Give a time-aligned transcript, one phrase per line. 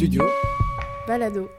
[0.00, 0.24] Studio
[1.06, 1.50] Balado.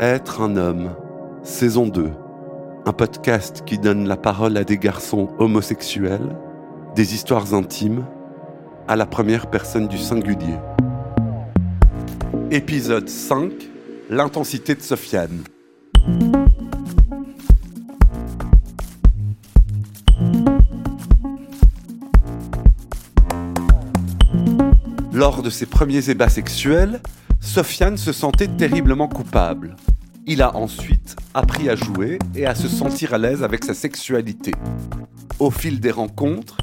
[0.00, 0.96] Être un homme,
[1.44, 2.10] saison 2.
[2.84, 6.36] Un podcast qui donne la parole à des garçons homosexuels,
[6.96, 8.04] des histoires intimes,
[8.88, 10.58] à la première personne du singulier.
[12.50, 13.52] Épisode 5
[14.10, 15.44] L'intensité de Sofiane.
[25.22, 27.00] Lors de ses premiers ébats sexuels,
[27.40, 29.76] Sofiane se sentait terriblement coupable.
[30.26, 34.50] Il a ensuite appris à jouer et à se sentir à l'aise avec sa sexualité.
[35.38, 36.58] Au fil des rencontres,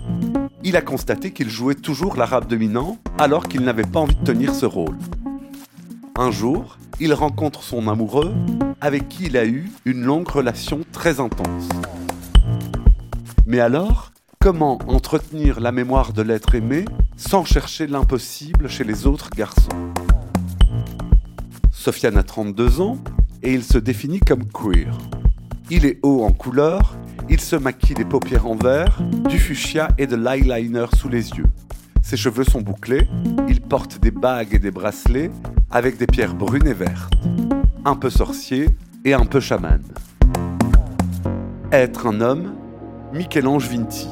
[0.62, 4.54] il a constaté qu'il jouait toujours l'arabe dominant alors qu'il n'avait pas envie de tenir
[4.54, 4.98] ce rôle.
[6.18, 8.34] Un jour, il rencontre son amoureux
[8.82, 11.70] avec qui il a eu une longue relation très intense.
[13.48, 16.84] Mais alors, comment entretenir la mémoire de l'être aimé
[17.20, 19.70] sans chercher l'impossible chez les autres garçons
[21.70, 22.98] Sofiane a 32 ans
[23.44, 24.98] et il se définit comme queer.
[25.70, 26.96] Il est haut en couleur,
[27.30, 31.46] il se maquille les paupières en vert, du fuchsia et de l'eyeliner sous les yeux.
[32.02, 33.08] Ses cheveux sont bouclés,
[33.48, 35.32] il porte des bagues et des bracelets
[35.70, 37.14] avec des pierres brunes et vertes.
[37.86, 38.70] Un peu sorcier
[39.04, 39.82] et un peu chaman.
[41.72, 42.56] Être un homme,
[43.14, 44.08] Michel-Ange Vinti.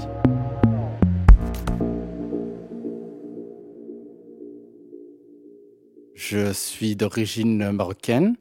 [6.29, 8.35] Je suis d'origine marocaine.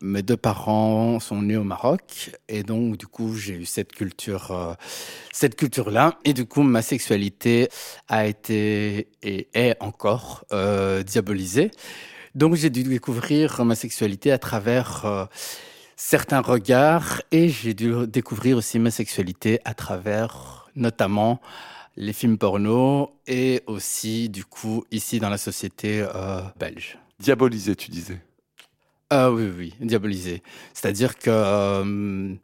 [0.00, 4.52] Mes deux parents sont nés au Maroc et donc du coup j'ai eu cette culture,
[4.52, 4.74] euh,
[5.32, 7.70] cette culture-là et du coup ma sexualité
[8.06, 11.72] a été et est encore euh, diabolisée.
[12.36, 15.24] Donc j'ai dû découvrir ma sexualité à travers euh,
[15.96, 21.40] certains regards et j'ai dû découvrir aussi ma sexualité à travers notamment
[21.96, 26.06] les films porno et aussi du coup ici dans la société
[26.56, 26.98] belge.
[27.24, 28.20] Diabolisé, tu disais.
[29.08, 30.42] Ah oui, oui, diabolisé.
[30.74, 32.34] C'est-à-dire que euh,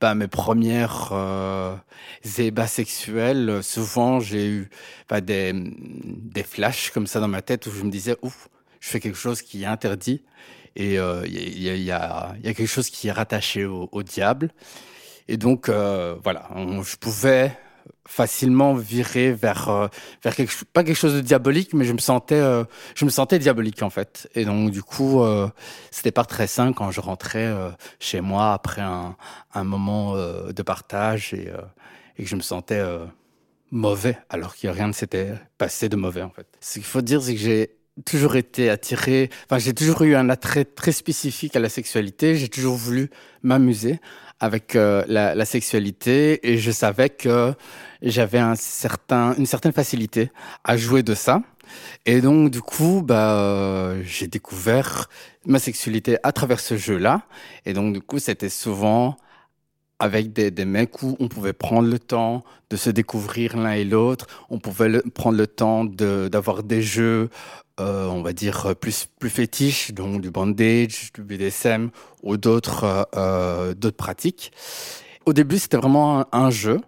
[0.00, 1.74] bah, mes premières euh,
[2.38, 4.70] ébats sexuels, souvent j'ai eu
[5.08, 8.48] bah, des, des flashs comme ça dans ma tête où je me disais, ouf,
[8.78, 10.22] je fais quelque chose qui est interdit
[10.76, 14.52] et il euh, y, a, quelque chose qui est rattaché au, au diable.
[15.26, 17.58] Et donc, euh, voilà, je pouvais
[18.08, 19.86] facilement virer vers euh,
[20.24, 22.64] vers quelque pas quelque chose de diabolique mais je me sentais euh,
[22.94, 24.28] je me sentais diabolique en fait.
[24.34, 25.48] Et donc du coup euh,
[25.90, 27.54] c'était pas très sain quand je rentrais
[28.00, 29.14] chez moi après un
[29.54, 31.52] un moment de partage et
[32.16, 32.82] et que je me sentais
[33.70, 36.46] mauvais alors qu'il rien ne s'était passé de mauvais en fait.
[36.60, 40.30] Ce qu'il faut dire c'est que j'ai toujours été attiré enfin j'ai toujours eu un
[40.30, 43.10] attrait très spécifique à la sexualité j'ai toujours voulu
[43.42, 44.00] m'amuser
[44.40, 47.54] avec euh, la, sexualité et je savais que
[48.02, 50.30] j'avais un certain, une certaine facilité
[50.64, 51.42] à jouer de ça.
[52.06, 55.08] Et donc du coup, bah, euh, j'ai découvert
[55.44, 57.22] ma sexualité à travers ce jeu-là.
[57.66, 59.16] Et donc du coup, c'était souvent
[59.98, 64.28] avec des, mecs où on pouvait prendre le temps de se découvrir l'un et l'autre.
[64.48, 67.30] On pouvait prendre le temps d'avoir des jeux
[67.80, 71.90] euh, on va dire, plus, plus fétiche, donc du bandage, du BDSM
[72.22, 74.52] ou d'autres euh, euh, d'autres pratiques.
[75.26, 76.80] Au début, c'était vraiment un, jeu.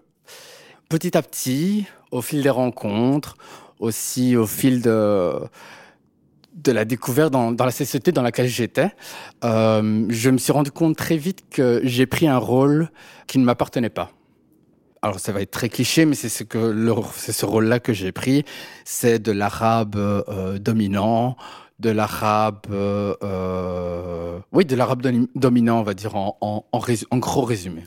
[0.88, 3.36] Petit à petit, au fil des rencontres,
[3.78, 5.32] aussi au fil de
[6.54, 8.90] de la découverte dans, dans la société dans laquelle j'étais,
[9.44, 12.90] euh, je me suis rendu compte très vite que j'ai pris un rôle
[13.26, 14.10] qui ne m'appartenait pas
[15.02, 16.74] alors ça va être très cliché, mais c'est ce que
[17.16, 18.44] c'est ce rôle-là que j'ai pris,
[18.84, 21.36] c'est de l'arabe euh, dominant,
[21.78, 25.02] de l'arabe, euh, euh oui, de l'arabe
[25.34, 27.84] dominant, on va dire en, en, en, en, gros résumé.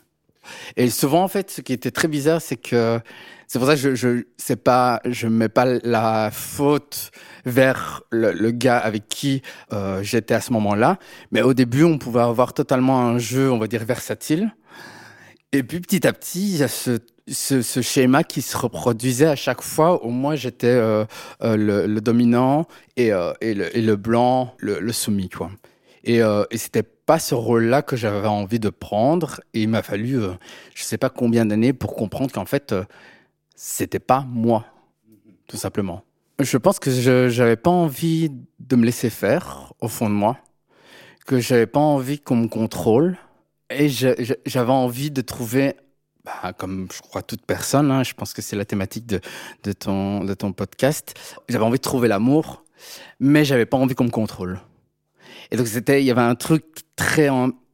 [0.76, 3.00] Et souvent, en fait, ce qui était très bizarre, c'est que
[3.48, 7.12] c'est pour ça que je, je c'est pas, je mets pas la faute
[7.46, 9.42] vers le, le gars avec qui
[9.72, 10.98] euh, j'étais à ce moment-là,
[11.32, 14.54] mais au début, on pouvait avoir totalement un jeu, on va dire versatile
[15.54, 19.62] et puis petit à petit, il y a ce, schéma qui se reproduisait à chaque
[19.62, 21.06] fois où moi j'étais euh,
[21.44, 22.66] euh, le, dominant
[22.98, 25.30] et, euh, et, le, blanc, le, soumis.
[25.30, 25.52] Quoi.
[26.04, 29.42] Et, et c'était pas ce rôle-là que j'avais envie de prendre.
[29.54, 30.20] Et il m'a fallu,
[30.74, 32.74] je sais pas combien d'années pour comprendre qu'en fait,
[33.56, 34.66] c'était pas moi,
[35.48, 36.04] tout simplement.
[36.40, 40.40] Je pense que je n'avais pas envie de me laisser faire au fond de moi,
[41.28, 43.18] que j'avais pas envie qu'on me contrôle
[43.76, 45.76] et j'avais envie de trouver,
[46.26, 49.20] bah, comme je crois toute personne, hein, je pense que c'est la thématique de,
[49.74, 51.14] ton, podcast,
[51.50, 52.64] j'avais envie de trouver l'amour,
[53.20, 54.60] mais j'avais pas envie qu'on me contrôle.
[55.52, 56.64] Et donc c'était, il y avait un truc
[56.96, 57.30] très,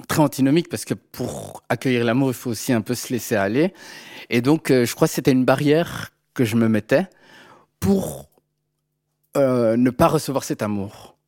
[0.07, 3.73] très antinomique parce que pour accueillir l'amour, il faut aussi un peu se laisser aller.
[4.29, 7.07] Et donc, euh, je crois que c'était une barrière que je me mettais
[7.79, 8.29] pour
[9.37, 11.18] euh, ne pas recevoir cet amour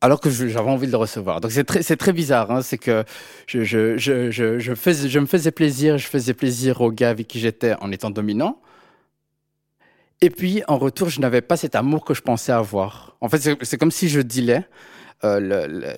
[0.00, 1.40] alors que j'avais envie de le recevoir.
[1.40, 2.50] Donc c'est très, très bizarre.
[2.50, 2.62] Hein.
[2.62, 3.04] C'est que
[3.46, 7.40] je, je, je, je, je me faisais plaisir, je faisais plaisir aux gars avec qui
[7.40, 8.60] j'étais en étant dominant.
[10.20, 13.16] Et puis en retour, je n'avais pas cet amour que je pensais avoir.
[13.20, 14.66] En fait, c'est comme si je dilais
[15.22, 15.94] euh,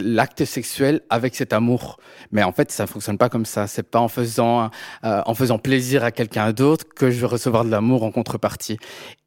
[0.00, 1.98] l'acte sexuel avec cet amour.
[2.32, 3.66] Mais en fait, ça fonctionne pas comme ça.
[3.66, 4.70] C'est pas en faisant
[5.04, 8.78] euh, en faisant plaisir à quelqu'un d'autre que je vais recevoir de l'amour en contrepartie.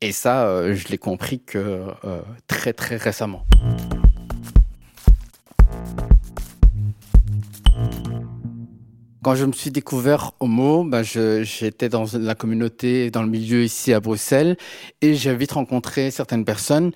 [0.01, 1.81] Et ça, euh, je l'ai compris que
[2.47, 3.45] très très récemment.
[9.27, 13.91] Quand je me suis découvert homo, ben j'étais dans la communauté, dans le milieu ici
[13.91, 14.55] à Bruxelles,
[15.01, 16.93] et j'ai vite rencontré certaines personnes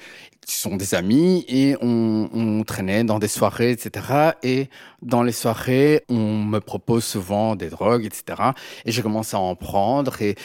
[0.47, 4.31] qui sont des amis, et on, traînait dans des soirées, etc.
[4.43, 4.69] Et
[5.01, 8.51] dans les soirées, on me propose souvent des drogues, etc.
[8.85, 10.35] Et j'ai commencé à en prendre, et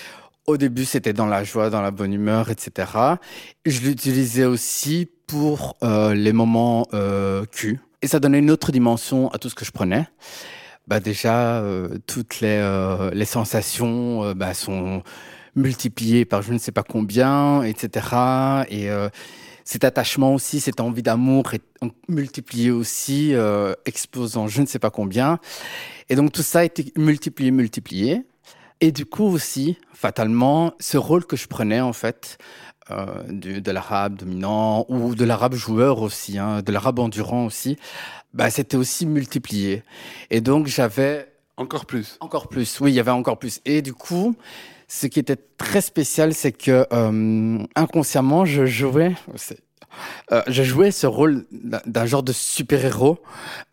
[0.49, 2.89] au début, c'était dans la joie, dans la bonne humeur, etc.
[3.65, 7.79] Je l'utilisais aussi pour euh, les moments euh, Q.
[8.03, 10.09] Et ça donnait une autre dimension à tout ce que je prenais
[10.87, 15.03] bah déjà euh, toutes les, euh, les sensations euh, bah, sont
[15.55, 18.07] multipliées par je ne sais pas combien, etc.
[18.69, 19.09] Et euh,
[19.65, 21.63] cet attachement aussi, cette envie d'amour est
[22.09, 23.35] multiplié aussi,
[23.85, 25.41] exposant je ne sais pas combien.
[26.09, 28.27] Et donc tout ça a été multiplié, multiplié.
[28.81, 32.39] Et du coup aussi, fatalement, ce rôle que je prenais en fait,
[32.91, 37.79] euh, de, de l'arabe dominant ou de l'arabe joueur aussi, hein, de l'arabe endurant aussi,
[38.33, 39.83] bah, c'était aussi multiplié.
[40.31, 41.33] Et donc j'avais...
[41.57, 42.17] Encore plus.
[42.21, 43.61] Encore plus, oui, il y avait encore plus.
[43.65, 44.37] Et du coup,
[44.89, 49.15] ce qui était très spécial, c'est que euh, inconsciemment, je jouais,
[50.33, 53.19] euh, je jouais ce rôle d'un genre de super-héros,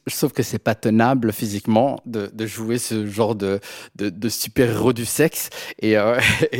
[0.07, 3.59] sauf que c'est pas tenable physiquement de, jouer ce genre de,
[3.95, 5.49] de, super-héros du sexe.
[5.79, 6.19] Et, euh,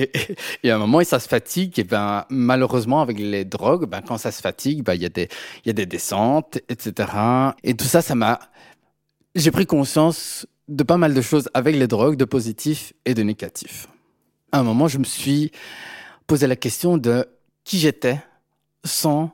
[0.65, 1.77] à un moment, et ça se fatigue.
[1.79, 5.09] Et ben, malheureusement, avec les drogues, ben, quand ça se fatigue, ben, il y a
[5.09, 5.29] des,
[5.65, 7.09] y a des descentes, etc.
[7.63, 8.39] Et tout ça, ça m'a,
[9.35, 13.23] j'ai pris conscience de pas mal de choses avec les drogues, de positifs et de
[13.23, 13.87] négatifs.
[14.51, 15.51] À un moment, je me suis
[16.27, 17.27] posé la question de
[17.63, 18.19] qui j'étais
[18.85, 19.31] sans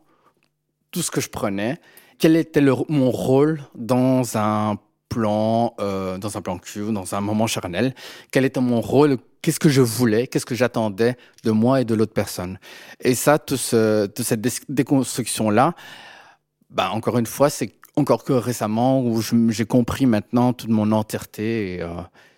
[0.92, 1.80] tout ce que je prenais,
[2.18, 4.78] quel était le, mon rôle dans un
[5.08, 7.96] plan, euh, dans un plan Q, dans un moment charnel,
[8.32, 11.96] quel était mon rôle, qu'est-ce que je voulais, qu'est-ce que j'attendais de moi et de
[11.96, 12.60] l'autre personne?
[13.02, 15.74] Et ça, tout ce, toute cette déconstruction-là,
[16.70, 21.76] bah, encore une fois, c'est encore que récemment où j'ai compris maintenant toute mon entièreté
[21.76, 21.90] et euh,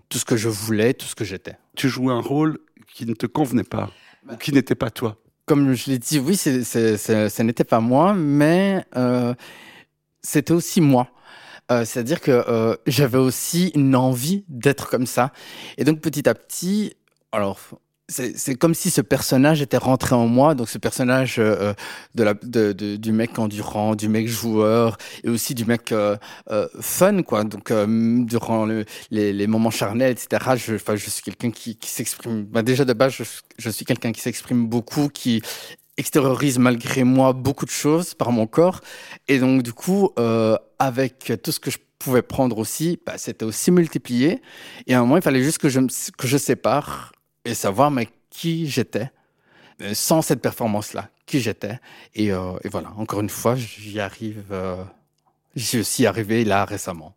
[0.10, 1.58] tout ce que je voulais, tout ce que j'étais.
[1.76, 2.58] Tu jouais un rôle
[2.94, 3.90] qui ne te convenait pas,
[4.24, 7.44] bah, ou qui n'était pas toi comme je l'ai dit, oui, c'est, c'est, c'est, ce
[7.44, 9.34] n'était pas moi, mais euh,
[10.22, 11.10] c'était aussi moi.
[11.72, 15.32] Euh, c'est-à-dire que euh, j'avais aussi une envie d'être comme ça.
[15.78, 16.96] Et donc petit à petit,
[17.32, 17.60] alors
[18.12, 21.74] c'est comme si ce personnage était rentré en moi, donc ce personnage euh,
[22.20, 26.18] euh, de du mec endurant, du mec joueur, et aussi du mec euh,
[26.80, 27.44] fun, quoi.
[27.44, 27.72] Donc
[28.26, 30.56] durant le, les, moments charnels, etc.
[30.56, 32.44] Je, suis quelqu'un qui, s'exprime.
[32.44, 33.24] Bah, déjà de base, je,
[33.58, 35.42] je suis quelqu'un qui s'exprime beaucoup, qui
[35.98, 38.82] extériorise malgré moi beaucoup de choses par mon corps,
[39.28, 40.10] et donc du coup,
[40.80, 44.42] avec tout ce que je pouvais prendre aussi, bah, c'était aussi multiplié.
[44.88, 45.80] Et à un moment, il fallait juste que je,
[46.18, 47.12] que je sépare
[47.46, 49.12] et savoir mais qui j'étais
[49.82, 51.80] euh, sans cette performance-là, qui j'étais.
[52.14, 54.84] Et, euh, et, voilà, encore une fois, j'y arrive, euh,
[55.56, 57.16] j'y suis arrivé là récemment.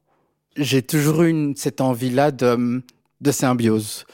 [0.56, 2.82] J'ai toujours eu cette envie-là de,
[3.20, 4.06] de symbiose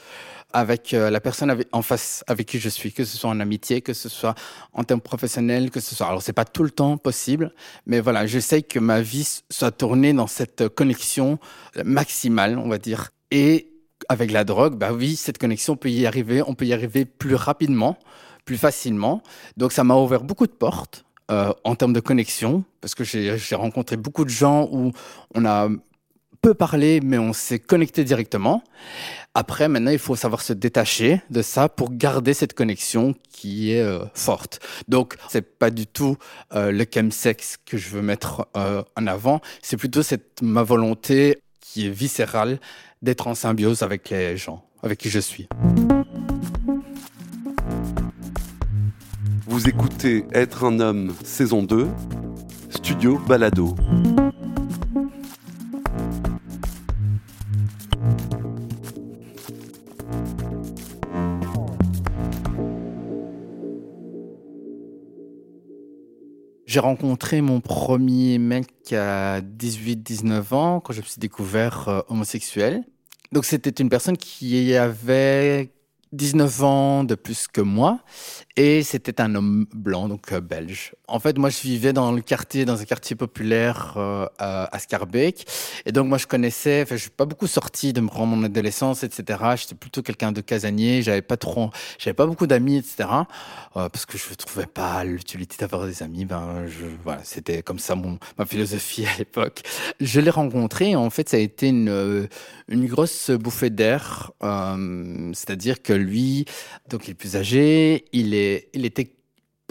[0.53, 3.81] avec euh, la personne en face avec qui je suis, que ce soit en amitié,
[3.81, 4.35] que ce soit
[4.73, 6.07] en termes professionnels, que ce soit.
[6.07, 7.53] Alors c'est pas tout le temps possible,
[7.85, 11.39] mais voilà, j'essaye que ma vie soit tournée dans cette connexion
[11.85, 13.11] maximale, on va dire.
[13.31, 13.70] Et
[14.09, 17.35] avec la drogue, bah oui, cette connexion peut y arriver, on peut y arriver plus
[17.35, 17.97] rapidement,
[18.45, 19.21] plus facilement.
[19.57, 23.55] Donc ça m'a ouvert beaucoup de portes euh, en termes de connexion, parce que j'ai
[23.55, 24.91] rencontré beaucoup de gens où
[25.35, 25.69] on a
[26.41, 28.63] peu parlé, mais on s'est connecté directement.
[29.33, 33.81] Après, maintenant, il faut savoir se détacher de ça pour garder cette connexion qui est
[33.81, 34.59] euh, forte.
[34.87, 36.17] Donc, c'est pas du tout
[36.53, 39.39] euh, le chemsex que je veux mettre euh, en avant.
[39.61, 42.59] C'est plutôt cette ma volonté qui est viscérale
[43.01, 45.47] d'être en symbiose avec les gens avec qui je suis.
[49.47, 51.87] Vous écoutez Être un homme, saison 2,
[52.69, 53.75] Studio Balado.
[66.65, 72.85] J'ai rencontré mon premier mec à 18-19 ans quand je me suis découvert euh, homosexuel.
[73.31, 75.71] Donc c'était une personne qui avait
[76.11, 77.99] 19 ans de plus que moi
[78.57, 80.93] et c'était un homme blanc, donc euh, belge.
[81.07, 85.45] En fait, moi, je vivais dans le quartier, dans un quartier populaire euh, à Scarbeck.
[85.85, 89.39] Et donc, moi, je connaissais, enfin, je suis pas beaucoup sorti de mon adolescence, etc.
[89.55, 91.01] J'étais plutôt quelqu'un de casanier.
[91.01, 93.09] J'avais pas trop, j'avais pas beaucoup d'amis, etc.
[93.77, 96.25] Euh, parce que je trouvais pas l'utilité d'avoir des amis.
[96.25, 96.65] Ben,
[97.23, 99.61] c'était comme ça mon, ma philosophie à l'époque.
[99.99, 100.95] Je l'ai rencontré.
[100.95, 102.27] En fait, ça a été une,
[102.67, 104.31] une grosse bouffée d'air.
[104.41, 106.45] C'est-à-dire que lui,
[106.89, 109.15] donc, il est plus âgé, il est il était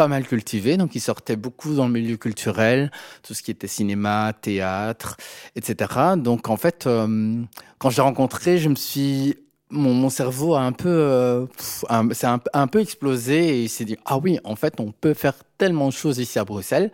[0.00, 2.90] pas mal cultivé, donc il sortait beaucoup dans le milieu culturel,
[3.22, 5.18] tout ce qui était cinéma, théâtre,
[5.56, 6.14] etc.
[6.16, 7.42] Donc en fait, euh,
[7.78, 9.34] quand j'ai rencontré, je me suis
[9.68, 11.44] mon, cerveau a un peu, euh,
[12.12, 15.34] c'est un, peu explosé et il s'est dit ah oui, en fait, on peut faire
[15.58, 16.90] tellement de choses ici à Bruxelles.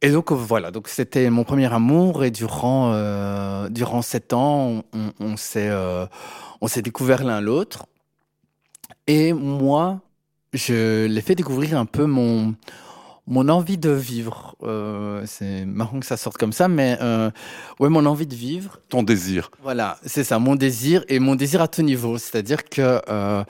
[0.00, 4.82] Et donc voilà, donc c'était mon premier amour et durant euh, durant sept ans,
[5.20, 5.70] on s'est
[6.62, 7.84] on s'est découvert l'un l'autre.
[9.06, 10.00] Et moi,
[10.52, 12.54] je l'ai fait découvrir un peu mon
[13.26, 14.56] mon envie de vivre.
[14.62, 17.30] Euh, c'est marrant que ça sorte comme ça, mais euh,
[17.78, 18.80] ouais, mon envie de vivre.
[18.88, 19.50] Ton désir.
[19.62, 22.18] Voilà, c'est ça, mon désir et mon désir à tout niveau.
[22.18, 23.44] C'est-à-dire que euh,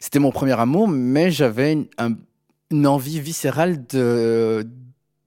[0.00, 1.86] c'était mon premier amour, mais j'avais une,
[2.70, 4.66] une, envie viscérale de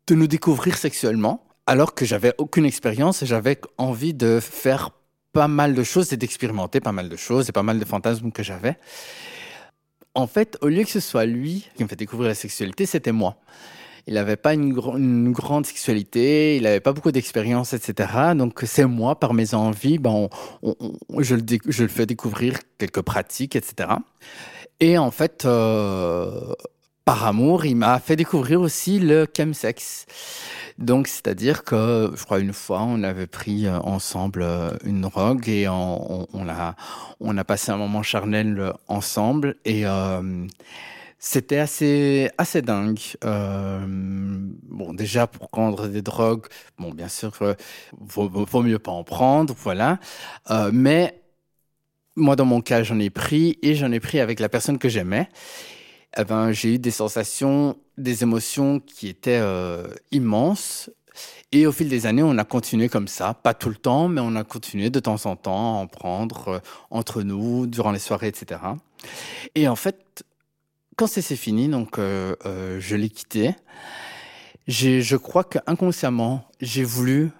[0.07, 4.89] de nous découvrir sexuellement, alors que j'avais aucune expérience et j'avais envie de faire
[5.33, 8.31] pas mal de choses et d'expérimenter pas mal de choses et pas mal de fantasmes
[8.31, 8.75] que j'avais
[10.19, 13.11] en fait, au lieu que ce soit lui qui me fait découvrir la sexualité, c'était
[13.11, 13.37] moi.
[14.07, 14.73] Il n'avait pas une,
[15.31, 18.33] grande sexualité, il n'avait pas beaucoup d'expérience, etc.
[18.35, 20.29] Donc c'est moi, par mes envies, ben
[21.19, 23.89] je, le fais découvrir quelques pratiques, etc.
[24.79, 26.53] Et en fait, euh,
[27.09, 30.05] par amour, il m'a fait découvrir aussi le chemsex.
[30.77, 35.49] Donc, c'est-à-dire que, je crois, une fois, on avait pris euh, ensemble euh, une drogue
[35.49, 39.85] et on, a, passé un moment charnel euh, ensemble et
[41.17, 43.01] c'était assez, assez dingue.
[43.23, 46.45] bon, déjà, pour prendre des drogues,
[46.77, 47.31] bon, bien sûr,
[47.99, 49.97] vaut, vaut mieux pas en prendre, voilà.
[50.71, 51.19] mais
[52.15, 54.89] moi, dans mon cas, j'en ai pris et j'en ai pris avec la personne que
[54.89, 55.27] j'aimais
[56.17, 60.89] eh ben, j'ai eu des sensations, des émotions qui étaient euh, immenses.
[61.51, 64.21] Et au fil des années, on a continué comme ça, pas tout le temps, mais
[64.21, 67.99] on a continué de temps en temps à en prendre euh, entre nous, durant les
[67.99, 68.61] soirées, etc.
[69.55, 70.23] Et en fait,
[70.95, 72.35] quand c'est fini, donc euh,
[72.79, 73.55] je l'ai quitté,
[74.67, 77.31] je crois qu'inconsciemment, j'ai voulu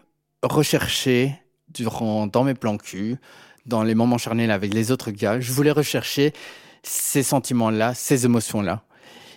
[0.44, 1.36] rechercher
[1.70, 3.18] durant, dans mes plans cul,
[3.66, 6.34] dans les moments charnels avec les autres gars, je voulais rechercher
[6.84, 8.84] ces sentiments-là, ces émotions-là,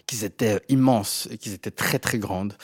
[0.07, 2.57] qu'ils étaient immenses et qu'ils étaient très très grandes.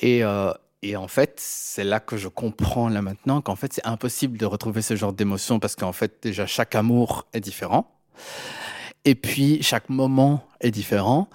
[0.00, 0.52] Et, euh,
[0.82, 4.46] et en fait, c'est là que je comprends là maintenant qu'en fait, c'est impossible de
[4.46, 7.92] retrouver ce genre d'émotions parce qu'en fait, déjà, chaque amour est différent.
[9.04, 11.28] Et puis, chaque moment est différent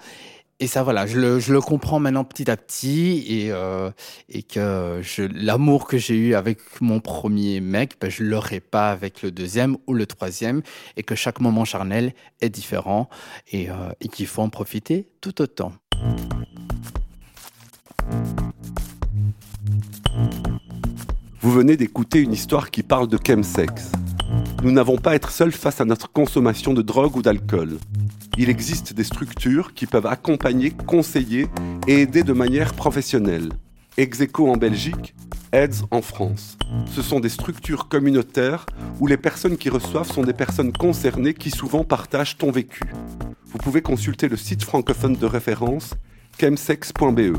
[0.62, 3.90] et ça, voilà, je le, comprends maintenant petit à petit et, euh,
[4.48, 5.02] que
[5.34, 9.76] l'amour que j'ai eu avec mon premier mec, ben, je l'aurai pas avec le deuxième
[9.88, 10.62] ou le troisième
[10.96, 13.08] et que chaque moment charnel est différent
[13.50, 15.72] et, euh, et qu'il faut en profiter tout autant.
[21.40, 23.90] Vous venez d'écouter une histoire qui parle de chemsex.
[24.62, 27.78] Nous n'avons pas à être seuls face à notre consommation de drogue ou d'alcool
[28.38, 31.48] il existe des structures qui peuvent accompagner, conseiller
[31.86, 33.50] et aider de manière professionnelle.
[33.98, 35.14] Execo en Belgique,
[35.52, 36.56] AIDS en France.
[36.90, 38.64] Ce sont des structures communautaires
[39.00, 42.84] où les personnes qui reçoivent sont des personnes concernées qui souvent partagent ton vécu.
[43.46, 45.94] Vous pouvez consulter le site francophone de référence
[46.40, 47.36] chemsex.be.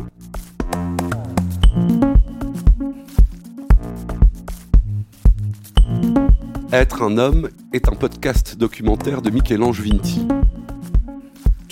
[6.71, 10.27] Être un homme est un podcast documentaire de Michel-Ange Vinti.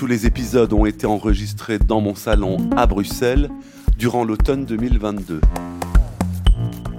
[0.01, 3.51] Tous les épisodes ont été enregistrés dans mon salon à Bruxelles
[3.99, 5.39] durant l'automne 2022.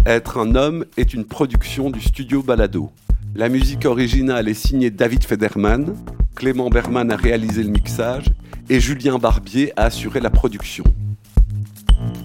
[0.06, 2.92] Être un homme est une production du studio Balado.
[3.34, 5.96] La musique originale est signée David Federman,
[6.36, 8.26] Clément Berman a réalisé le mixage
[8.70, 10.84] et Julien Barbier a assuré la production.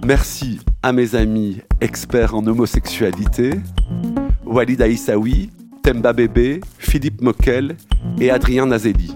[0.06, 3.50] Merci à mes amis experts en homosexualité,
[4.46, 5.50] Walid Aïssaoui,
[5.82, 7.78] Temba Bébé, Philippe Moquel
[8.22, 9.16] et Adrien Nazelli.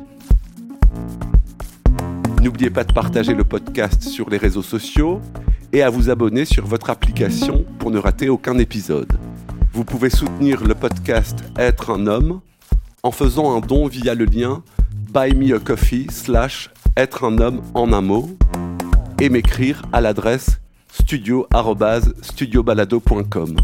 [2.41, 5.21] N'oubliez pas de partager le podcast sur les réseaux sociaux
[5.71, 9.13] et à vous abonner sur votre application pour ne rater aucun épisode.
[9.73, 12.41] Vous pouvez soutenir le podcast Être un homme
[13.03, 14.63] en faisant un don via le lien
[15.13, 18.35] Buy Me a Coffee slash Être un homme en un mot
[19.19, 20.59] et m'écrire à l'adresse
[20.91, 23.55] studio@studiobalado.com.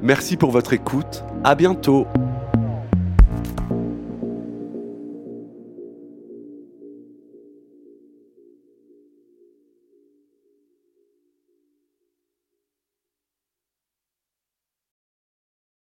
[0.00, 2.06] Merci pour votre écoute À bientôt